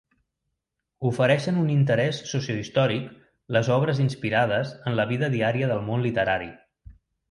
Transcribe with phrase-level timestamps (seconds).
[1.09, 3.13] Ofereixen un interès sociohistòric
[3.59, 6.55] les obres inspirades en la vida diària del món literari.